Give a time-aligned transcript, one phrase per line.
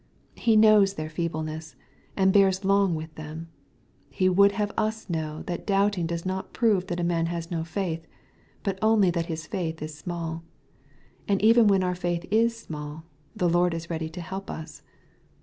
[0.35, 1.75] He knows their feebleness,
[2.17, 3.49] and bears long with them.
[4.09, 7.63] He would have us know that doubting doeii not prove that a man has no
[7.63, 8.07] faith,
[8.63, 10.41] but only that his faith Js ismBlL
[11.27, 13.03] And even when our faith is small,
[13.35, 14.81] the Lord is ready to help us.